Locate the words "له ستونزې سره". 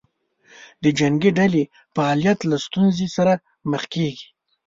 2.49-3.33